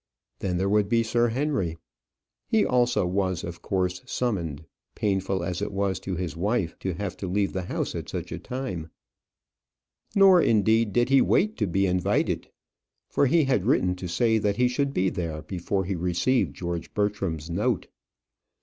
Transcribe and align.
Then 0.39 0.57
there 0.57 0.67
would 0.67 0.89
be 0.89 1.03
Sir 1.03 1.27
Henry. 1.27 1.77
He 2.47 2.65
also 2.65 3.05
was, 3.05 3.43
of 3.43 3.61
course, 3.61 4.01
summoned, 4.03 4.65
painful 4.95 5.43
as 5.43 5.61
it 5.61 5.71
was 5.71 5.99
to 5.99 6.15
his 6.15 6.35
wife 6.35 6.73
to 6.79 6.95
have 6.95 7.15
to 7.17 7.27
leave 7.27 7.53
the 7.53 7.65
house 7.65 7.93
at 7.93 8.09
such 8.09 8.31
a 8.31 8.39
time. 8.39 8.89
Nor, 10.15 10.41
indeed, 10.41 10.91
did 10.91 11.09
he 11.09 11.21
wait 11.21 11.55
to 11.57 11.67
be 11.67 11.85
invited; 11.85 12.49
for 13.11 13.27
he 13.27 13.43
had 13.43 13.67
written 13.67 13.93
to 13.97 14.07
say 14.07 14.39
that 14.39 14.57
he 14.57 14.67
should 14.67 14.91
be 14.91 15.09
there 15.11 15.43
before 15.43 15.85
he 15.85 15.93
received 15.95 16.55
George 16.55 16.95
Bertram's 16.95 17.51
note. 17.51 17.85
Mr. 17.85 17.91